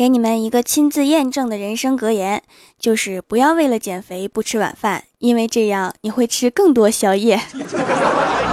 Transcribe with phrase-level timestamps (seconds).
[0.00, 2.42] 给你们一个亲自验证的人生格言，
[2.78, 7.38] 就是不要为了减肥不吃晚饭，因为这样你会吃更多宵夜。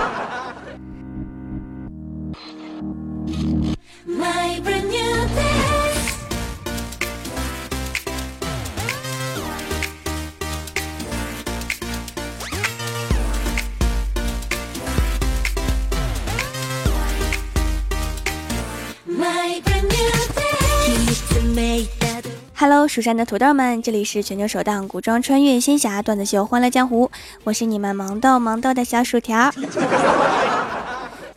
[22.59, 27.05] Hello，蜀山的土豆们，这里是全球首档古装穿越仙侠段子秀《欢乐江湖》，
[27.43, 29.51] 我是你们萌豆萌豆的小薯条。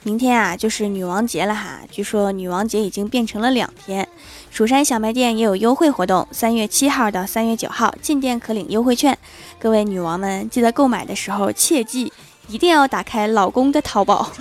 [0.03, 4.09] 明天啊，就是女王节了哈，据说女王节已经变成了两天。
[4.51, 9.19] 蜀山小卖店也有优惠活动，三月七号到三月九号进店可领优惠券。
[9.59, 12.11] 各位女王们，记得购买的时候切记
[12.49, 14.33] 一定要打开老公的淘宝。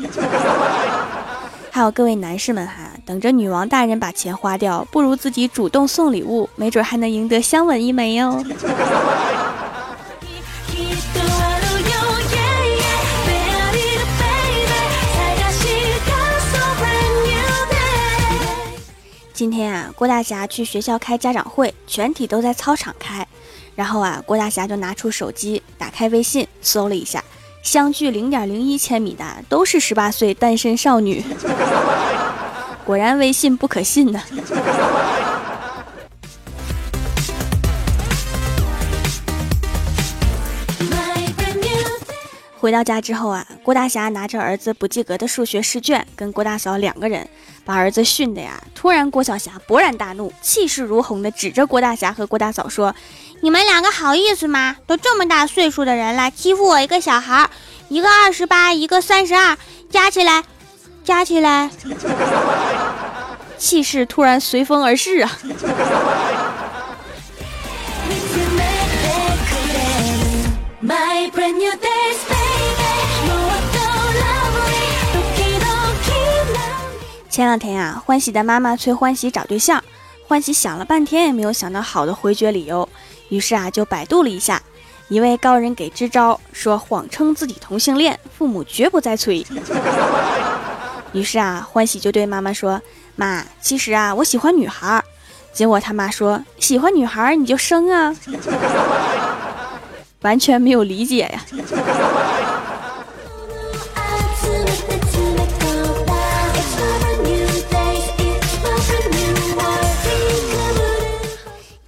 [1.79, 8.43] 还有各位男士们哈，等着女王大人把钱花掉，不如自己主动送礼物，没准还能赢得香吻一枚哟。
[19.31, 23.25] 今天啊，郭大侠去学校开家长会，全体都在操场开，
[23.73, 27.23] 然后啊，郭大侠就拿出手机，打开微信，搜了一下。
[27.61, 31.23] 相距零点零一千米的都是十八岁单身少女，
[32.85, 34.21] 果然微信不可信呢。
[42.59, 47.25] 回到家之后啊，郭大侠拿着儿子不及格的数学试卷，跟郭大嫂两个人
[47.63, 48.61] 把儿子训的呀。
[48.75, 52.93] 突然，郭晓霞勃然大怒，气势如虹的指着郭大侠和郭大嫂说。
[53.41, 54.75] 你们两个好意思吗？
[54.85, 57.49] 都这么大岁数的人了，欺负我一个小孩，
[57.87, 59.57] 一个二十八，一个三十二，
[59.89, 60.43] 加起来，
[61.05, 61.69] 加起来，
[63.57, 65.39] 气势突然随风而逝啊！
[77.29, 79.81] 前两天呀，欢喜的妈妈催欢喜找对象，
[80.27, 82.89] 欢喜想了半天也没有想到好的回绝理由。
[83.29, 84.59] 于是啊，就百度了一下，
[85.07, 89.45] 一位高人给支招，说谎称自己同性恋，父母绝不再催。
[91.13, 92.81] 于是啊，欢喜就对妈妈说
[93.15, 95.01] ：“妈，其实啊，我喜欢女孩。”
[95.53, 98.15] 结果他妈说：“喜欢女孩你就生啊！”
[100.21, 101.41] 完全没有理解呀。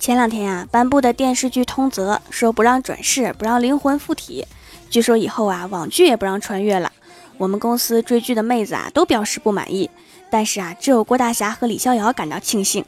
[0.02, 4.48] 前两天啊，颁布的电视剧通则说不让转世，不让灵魂附体。
[4.90, 6.92] 据说以后啊，网剧也不让穿越了。
[7.38, 9.88] 我们公司追剧的妹子啊，都表示不满意。
[10.32, 12.84] 但是啊，只有郭大侠和李逍遥感到庆幸。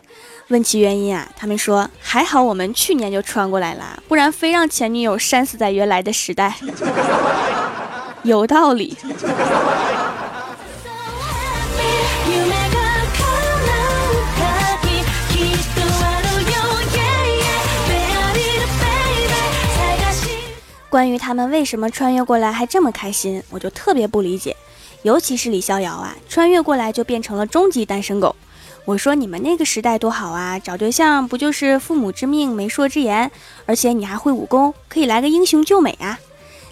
[0.47, 6.55] 问其原因啊，他们说还好我们去年就穿过来了，不然非让前女友扇死在原来的时代。
[8.23, 8.97] 有道理。
[20.93, 24.55] 关于他们为什么穿越过来还这么开心，我就特别不理解。
[25.01, 28.35] 尤其是李逍遥啊，穿越过来就变成了终极单身狗。
[28.85, 33.31] 我说你们那个时代多好啊，找对象不就是父母之命、媒妁之言，
[33.65, 36.19] 而且你还会武功，可以来个英雄救美啊。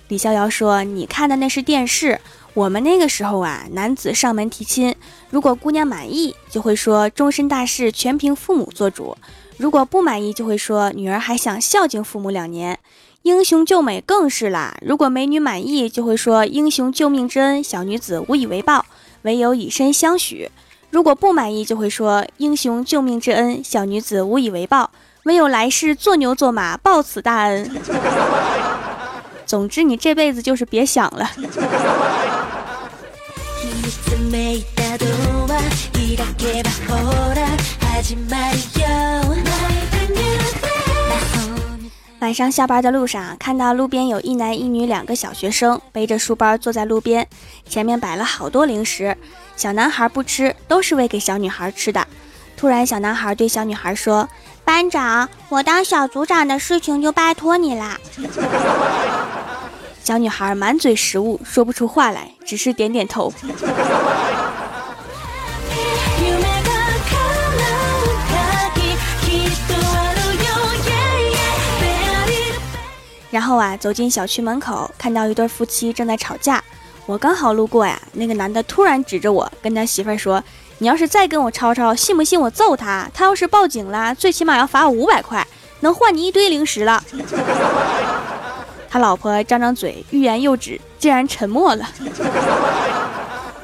[0.10, 2.22] 李逍遥说：“你看的那是电视，
[2.54, 4.94] 我们那个时候啊，男子上门提亲，
[5.32, 9.18] 如果姑娘满意，就会说终身大事全凭父母做主；
[9.58, 12.78] 如果不满意，就会说女儿还想孝敬父母两年。”
[13.24, 14.74] 英雄救美更是啦！
[14.82, 18.84] 如果美女满意，就会说英雄救命之恩，小女子无以为报，
[19.22, 20.50] 唯有以身相许；
[20.90, 24.90] 如果不满意，就会说英雄救命之恩，小女子无以为报，
[25.26, 27.70] 唯有来世做牛做马报此大恩。
[29.46, 31.30] 总之，你这辈子就是别想了。
[42.22, 47.28] 晚上下班的路上，看到路边有一男一女两个小学生背着书包坐在路边，
[47.68, 49.18] 前面摆了好多零食。
[49.56, 52.08] 小男孩不吃，都是喂给小女孩吃的。
[52.56, 54.30] 突然，小男孩对小女孩说
[54.64, 58.00] ：“班长，我当小组长的事情就拜托你啦。
[60.04, 63.34] ”小女孩满嘴食物，说不出话来，只是点点头。
[73.32, 76.64] 然后啊，走进小区门口，看到一对夫妻正在吵架。
[77.06, 80.44] 我刚好路过呀，那个男的突然指着我，跟他媳妇儿说
[80.78, 83.10] ：“你要是再跟我吵吵，信不信我揍他？
[83.14, 85.46] 他要是报警了，最起码要罚我五百块，
[85.80, 87.04] 能换你一堆零食了。
[88.90, 91.88] 他老婆张张嘴，欲言又止，竟然沉默了。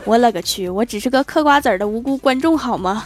[0.06, 0.70] 我勒个去！
[0.70, 3.04] 我只是个嗑瓜子儿的无辜观众，好吗？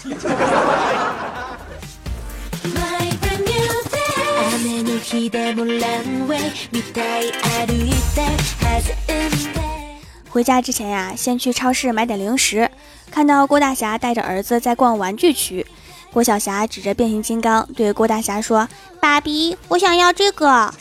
[10.30, 12.70] 回家之前呀，先去超市买点零食。
[13.10, 15.66] 看到郭大侠带着儿子在逛玩具区，
[16.14, 18.68] 郭晓霞指着变形金刚对郭大侠说
[19.02, 20.74] ：“爸比，我想要这个。”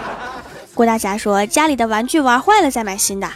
[0.74, 3.30] 郭大侠说：“家里的玩具玩坏了，再买新的。”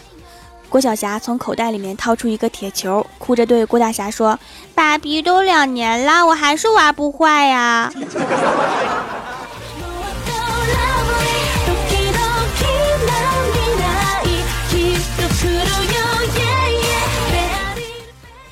[0.69, 4.39] 郭晓霞从口袋里面掏出一个铁球，哭着对郭大侠说
[4.75, 7.91] ：“爸比都两年了，我还是玩不坏呀。”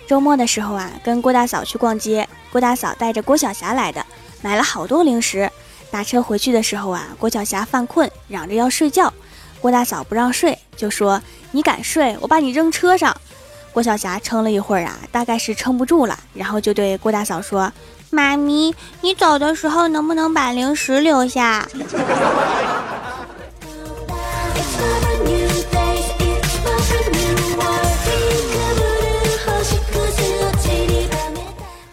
[0.09, 4.03] 周末的时候啊，跟郭大嫂去逛街，郭大嫂带着郭晓霞来的，
[4.41, 5.51] 买了好多零食。
[5.91, 9.13] 打车回去的时候啊，郭晓霞犯困，嚷着要睡觉，
[9.61, 11.21] 郭大嫂不让睡，就说
[11.53, 13.15] ：“你敢睡，我把你扔车上。”
[13.71, 17.71] 郭晓霞撑了一会儿啊，大概是撑不住了，然后就对郭大嫂说
[18.09, 21.69] ：“妈咪，你走的时候能不能把零食留下？”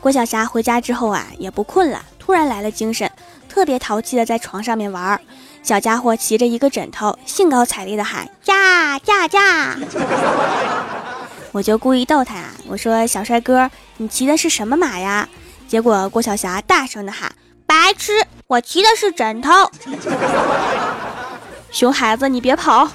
[0.06, 3.12] 郭晓霞回家之后啊，也不困了，突然来了精神，
[3.50, 5.20] 特别淘气的在床上面玩。
[5.64, 9.76] 小家伙骑着一个枕头，兴高采烈的喊：“驾驾驾！”
[11.52, 13.68] 我就故意逗他啊，我说：“小帅哥，
[13.98, 15.28] 你骑的是什么马呀？”
[15.68, 17.34] 结果郭晓霞大声的喊
[17.66, 18.12] ：“白痴，
[18.46, 19.50] 我骑的是枕头。
[21.74, 22.88] ”熊孩子，你别跑！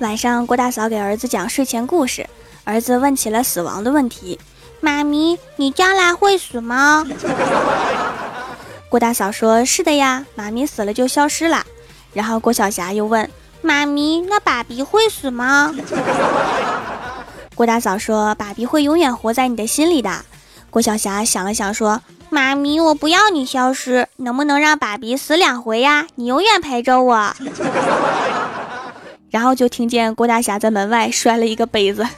[0.00, 2.24] 晚上，郭大嫂给儿子讲睡前故事，
[2.62, 4.38] 儿子问起了死亡的问题
[4.80, 7.04] ：“妈咪，你将来会死吗？”
[8.88, 11.64] 郭大嫂说：“是的呀，妈咪死了就消失了。”
[12.14, 13.28] 然后郭晓霞又问
[13.60, 15.74] ：“妈咪，那爸比会死吗？”
[17.56, 20.24] 郭大嫂说：“爸比会永远活在你的心里的。”
[20.70, 22.00] 郭晓霞想了想说
[22.30, 26.06] ：“妈咪，我不要你消失，能不能让爸比死两回呀？
[26.14, 27.34] 你永远陪着我。”
[29.30, 32.06] 然后就听见郭大侠在门外摔了一个杯子。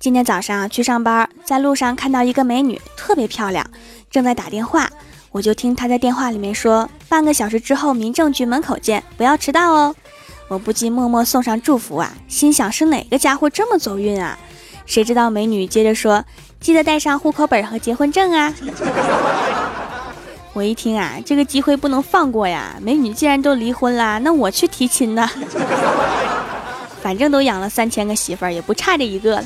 [0.00, 3.68] 今天早上去上班，在路上看到一个美女，特别漂亮，
[4.10, 4.88] 正在打电话，
[5.32, 9.94] 我就听她在电话里面说：“半个小时之后民政局门口见，不要迟到哦。”
[10.48, 14.38] 我不禁默默送上祝福啊，心想是哪个家伙这么走运啊？
[14.88, 16.24] 谁知道美女接着说
[16.60, 18.52] ：“记得带上户口本和结婚证啊！”
[20.54, 22.74] 我一听啊，这个机会不能放过呀！
[22.80, 25.28] 美女既然都离婚啦，那我去提亲呢。
[27.02, 29.44] 反正都养了三千个媳妇儿，也不差这一个了。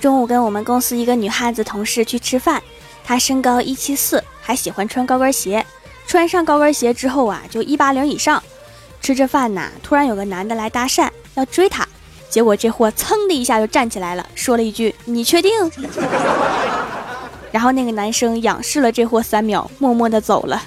[0.00, 2.60] 中午跟我们公司一个女汉子同事去吃饭，
[3.04, 4.22] 她身高一七四。
[4.46, 5.66] 还喜欢穿高跟鞋，
[6.06, 8.40] 穿上高跟鞋之后啊，就一八零以上。
[9.02, 11.84] 吃着饭呢，突然有个男的来搭讪，要追她，
[12.30, 15.50] 结果这货噌的一下就站起来了，说了一句：“你确定？”
[17.50, 20.62] 然后那个男生仰视了这货三秒，默默的走了。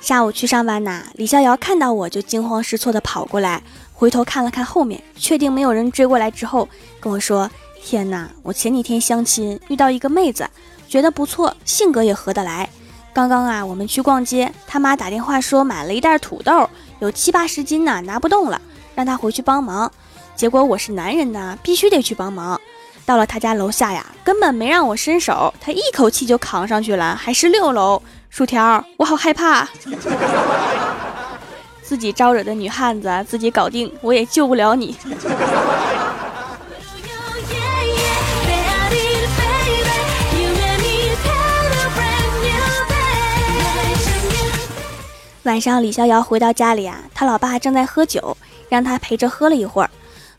[0.00, 3.62] 下午去上班呐，李逍遥看到我就惊慌失措的跑过来。
[4.00, 6.66] 回头看了看后面，确定没有人追过来之后，
[6.98, 7.50] 跟我说
[7.84, 10.48] ：“天哪，我前几天相亲遇到一个妹子，
[10.88, 12.66] 觉得不错，性格也合得来。
[13.12, 16.66] 刚刚啊，我们去逛街，他妈打电话说买了一袋土豆，
[17.00, 18.58] 有七八十斤呢，拿不动了，
[18.94, 19.92] 让他回去帮忙。
[20.34, 22.58] 结果我是男人呐，必须得去帮忙。
[23.04, 28.02] 到了他家楼下呀，根本没让我伸手，他一口气就扛上去了，还是六楼。
[28.30, 29.68] 薯条，我好害怕。”
[31.90, 34.96] 自己招惹的女汉子，自己搞定，我也救不了你。
[45.42, 48.36] 晚上，李逍遥回到家里啊，他老爸正在喝酒，
[48.68, 49.90] 让他陪着喝了一会儿。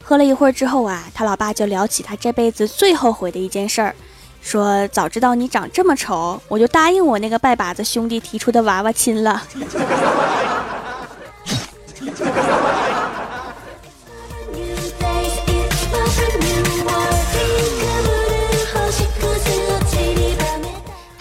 [0.02, 3.94] 喝了一会儿之后啊，他老爸就聊起他这辈子最后悔的一件事儿，
[4.42, 9.44] 说早知道你长这么丑，我就答应我那个拜把子兄弟提出的娃娃亲了。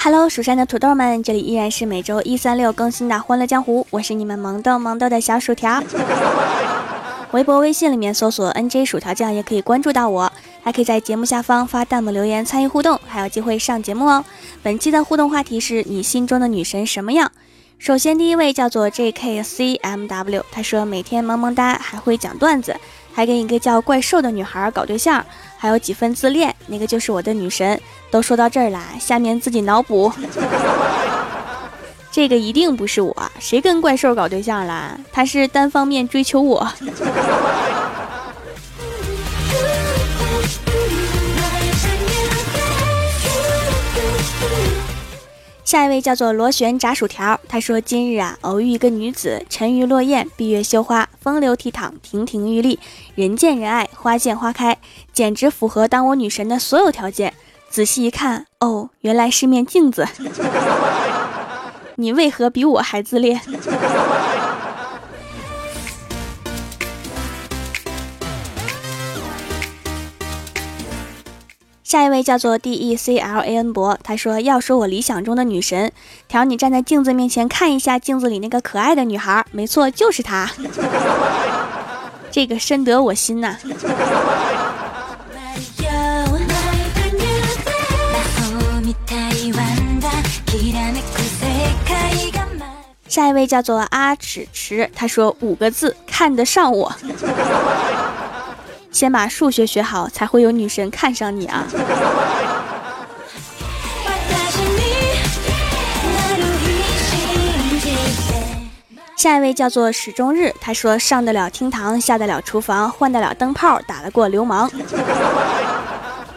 [0.02, 5.82] Hello，蜀山的土豆们，这里依然是每周一、三、六更新的《欢乐江湖》，我是你们萌豆萌豆的小薯条。
[7.32, 10.32] 微博、微信里面搜索 “nj 薯条酱”也可以关注到我，
[10.64, 14.24] 还可以在节目下方发弹幕留言参与互动，还有机会上节目哦。
[14.64, 17.30] 本期的互动话题是你心中的女神什么样？
[17.80, 22.76] 首先，第一位叫做 JKCMW，他说每天萌萌哒，还会讲段子，
[23.10, 25.24] 还跟一个叫怪兽的女孩搞对象，
[25.56, 27.80] 还有几分自恋，那个就是我的女神。
[28.10, 30.12] 都说到这儿了，下面自己脑补。
[32.12, 35.00] 这个一定不是我，谁跟怪兽搞对象了？
[35.10, 36.70] 他是单方面追求我。
[45.70, 52.80] 下一位叫做螺旋炸薯条，他说：“今日啊，偶遇一个女子，沉鱼落雁，闭月羞花，风流倜傥，亭亭玉立，
[53.14, 54.76] 人见人爱，花见花开，
[55.12, 57.34] 简直符合当我女神的所有条件。
[57.68, 60.08] 仔细一看，哦，原来是面镜子。
[61.94, 63.40] ”你为何比我还自恋？
[71.90, 75.90] 下一位叫做 D E C L A N 博，他说：“要说我理想中的女神，
[76.28, 80.48] 条你站在镜子面前看一下镜子里那个可爱的女孩，没错，就是她。
[82.30, 83.56] 这个深得我心呐。”
[93.08, 96.94] 下一位叫做阿齿迟，他说五个字：看得上我。
[98.90, 101.64] 先把数学学好，才会有女神看上你啊。
[109.16, 114.70] 下一位叫做始终日，他说上得了厅堂，下得了厨房，换得了灯泡，打得过流氓。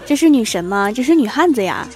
[0.06, 0.92] 这是女神吗？
[0.92, 1.88] 这是女汉子呀。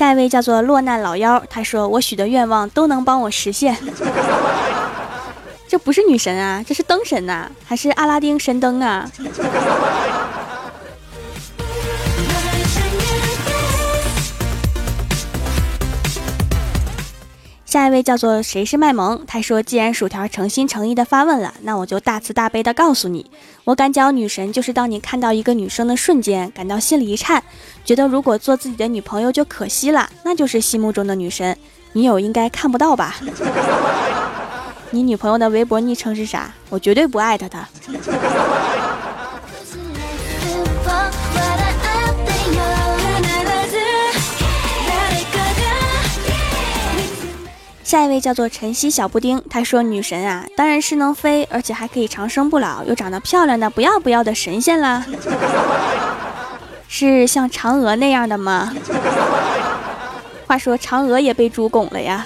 [0.00, 3.76] 下一位叫做落难老妖，他说我许的愿望都能帮我实现。
[5.68, 9.06] 这不是女神啊，这是灯神呐，还是阿拉丁神灯啊？
[17.70, 19.20] 下一位叫做谁是卖萌？
[19.28, 23.30] 他说：“既然薯条诚心诚意的发问了，那我就大慈大悲的告诉你，
[23.62, 27.40] 我感觉女神就是当你看到一个女生的瞬间，感到心里一颤，
[27.84, 31.56] 觉得如果做自己的女朋友就可惜了，那就是心目中的女神。
[31.92, 33.14] 女友应该看不到吧？
[34.90, 36.52] 你女朋友的微博昵称是啥？
[36.70, 37.68] 我绝对不艾特她。”
[47.90, 55.04] 下一位叫做晨曦小布丁，他说：“女神啊，当然是能飞，而且还可以长生不老，又长得漂亮的不要不要的神仙啦。
[56.86, 58.72] 是像嫦娥那样的吗？
[60.46, 62.24] 话说嫦娥也被猪拱了呀。”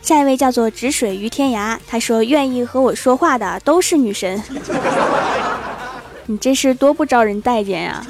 [0.00, 4.40] 下一位叫做止水于天涯，他说：“愿意和我说话的都是女神。”
[6.30, 8.06] 你这是多不招人待见呀！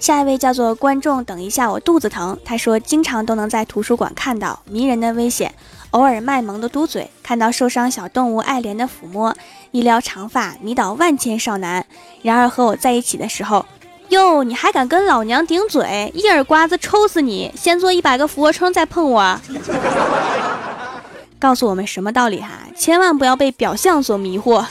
[0.00, 2.38] 下一位叫做观众，等一下，我肚子疼。
[2.42, 5.54] 他说，经常都能在图书馆看到迷人的危险，
[5.90, 9.36] 偶尔卖萌的嘟嘴，看到受伤小动物爱怜的抚摸，
[9.70, 11.84] 一撩长发迷倒万千少男。
[12.22, 13.66] 然而和我在一起的时候。
[14.10, 16.10] 哟，你还敢跟老娘顶嘴？
[16.14, 17.52] 一耳刮子抽死你！
[17.54, 19.40] 先做一百个俯卧撑再碰我。
[21.38, 22.48] 告诉我们什么道理哈？
[22.74, 24.64] 千万不要被表象所迷惑。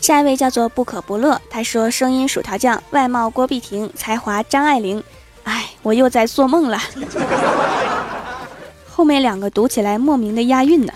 [0.00, 5.02] 下一位叫做不可不乐，他说声音薯条酱，外貌郭碧婷，才华张爱玲。
[5.44, 6.78] 哎，我又在做梦了。
[9.02, 10.92] 后面两个读起来莫名的押韵呢。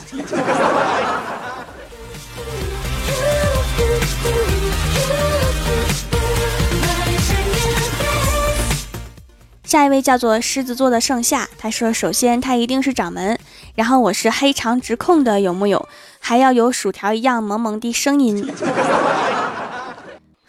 [9.64, 13.36] 下一位叫做狮子座的盛夏，他说：“首先他一定是掌门，
[13.74, 15.88] 然后我是黑长直控的，有木有？
[16.20, 18.48] 还要有薯条一样萌萌的声音。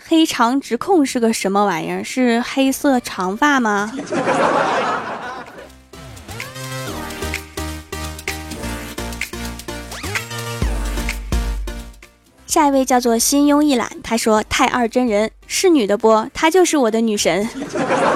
[0.07, 2.03] 黑长直控是个什么玩意儿？
[2.03, 3.91] 是黑色长发吗？
[12.57, 16.27] 下一位叫做心慵一览，他说：“太二真人是女的不？
[16.33, 17.47] 她就是我的女神。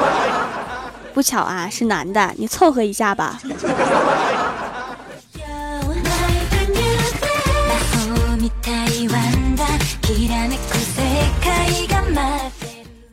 [1.13, 3.39] 不巧啊，是男的，你凑合一下吧。”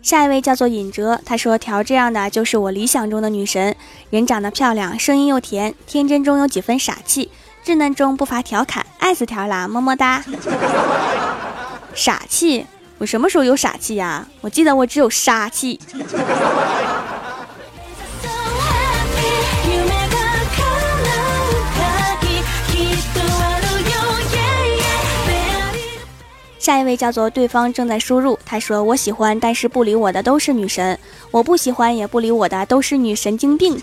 [0.00, 3.76] 下一位叫做尹哲，他说：“调这样的就是我理想中的女神，
[4.08, 7.30] 人长得漂亮，声音又甜，天真中有几分傻气，
[7.68, 10.24] 稚嫩中不乏调侃，爱死条啦，么么哒。”
[11.92, 12.64] 傻气？
[12.96, 14.26] 我什么时候有傻气呀？
[14.40, 15.78] 我记得我只有杀气。
[26.58, 30.96] 下一位叫做对方正在输入，他说：“我喜欢，但是不理我的都是女神；
[31.30, 33.78] 我不喜欢也不理我的都是女神经病。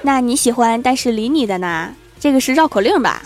[0.00, 1.92] 那你喜欢但是理你的呢？
[2.18, 3.22] 这个是绕口令吧？”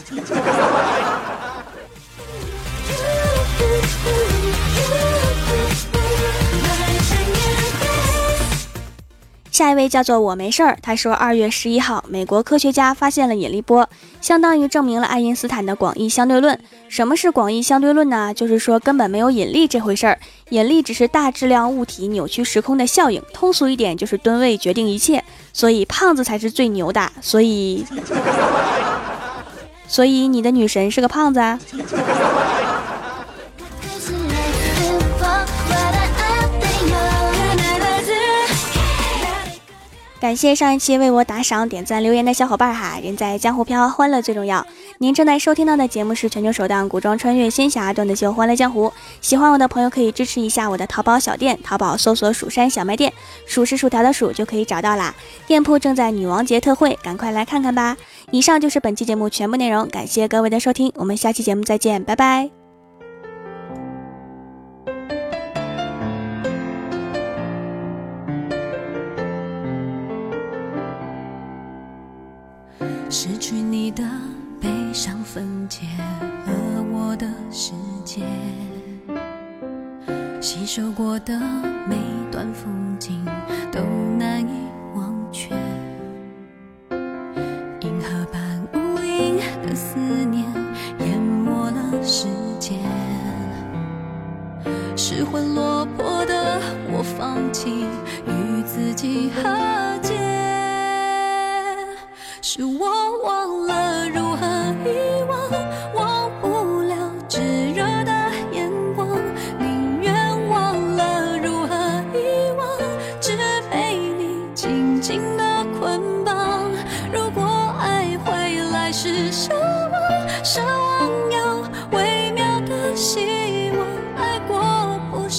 [9.60, 13.86] 下一位叫做我没事儿，他说二月十一号，美国科学家发现了引力波，
[14.22, 16.58] 相当于证明了爱因斯坦的广义相对论。
[16.88, 18.32] 什么是广义相对论呢？
[18.32, 23.22] 就是说根本没有引力这回事儿，引力只是大质量物体扭曲时空的效应。
[23.34, 27.12] 通俗一点就是吨位决定一切，所以胖子才是最牛的。
[27.20, 27.84] 所以，
[29.86, 31.60] 所以你的女神是个胖子啊。
[40.20, 43.00] 感谢上一期为我打赏、点赞、留言的小伙伴哈！
[43.02, 44.64] 人在江湖飘，欢乐最重要。
[44.98, 48.88] 您正在收听到的节目是全球首档古装穿越仙侠段子秀《欢乐江湖》。
[49.22, 53.10] 喜欢我的朋友可以支持一下我的淘宝小店，淘宝搜索“蜀山小卖店”，
[53.46, 55.14] 数是薯条的数就可以找到啦。
[55.46, 57.96] 店铺正在女王节特惠，赶快来看看吧！
[58.30, 62.59] 以上就是本期节目全部内容，感谢各位的收听，我们下期节目再见，拜拜。
[75.32, 75.86] 分解
[76.44, 77.72] 了我的世
[78.04, 78.26] 界，
[80.40, 81.38] 吸收过的
[81.88, 81.96] 每
[82.32, 83.24] 段风景
[83.70, 83.80] 都
[84.18, 84.39] 难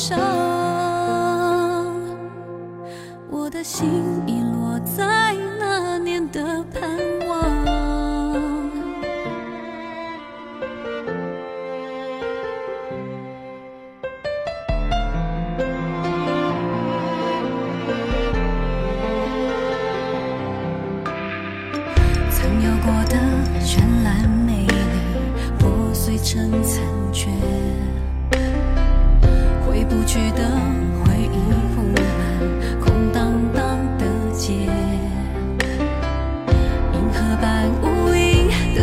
[0.01, 0.17] 伤，
[3.29, 4.19] 我的心。
[4.25, 4.30] 已。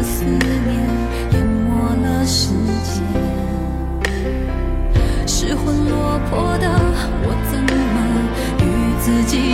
[0.09, 0.41] 思念
[1.33, 1.69] 淹没
[2.03, 2.49] 了时
[2.83, 3.05] 间
[5.27, 6.67] 失魂落魄的
[7.25, 7.71] 我怎么
[8.65, 8.67] 与
[9.03, 9.48] 自己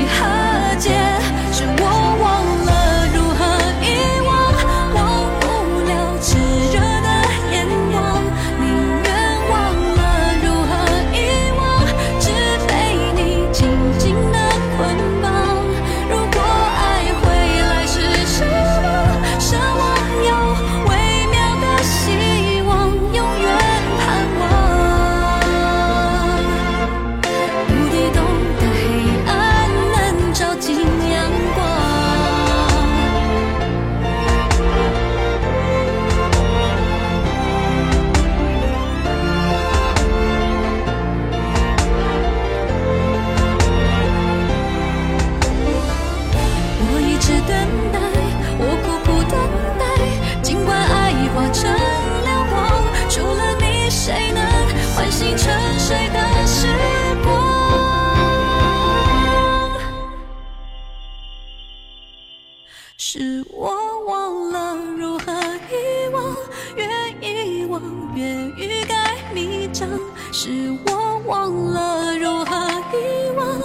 [68.16, 69.88] 愿欲盖弥彰
[70.33, 72.55] 是我忘了如何
[72.92, 73.61] 遗忘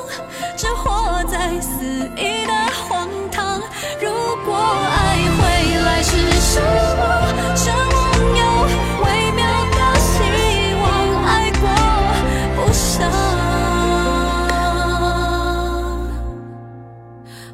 [0.57, 1.83] 这活在肆
[2.17, 2.53] 意的
[2.87, 3.61] 荒唐。
[4.01, 4.09] 如
[4.45, 5.41] 果爱会
[5.85, 6.59] 来是时
[6.97, 6.99] 光
[7.55, 7.97] 奢望
[8.37, 8.41] 有
[9.03, 9.05] 微
[9.37, 9.39] 渺
[9.75, 10.09] 的希
[10.81, 10.83] 望
[11.25, 11.63] 爱过。
[12.55, 12.97] 不伤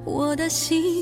[0.05, 0.94] 我的心